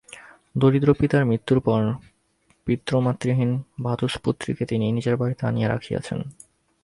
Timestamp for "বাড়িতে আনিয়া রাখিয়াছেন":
5.17-6.19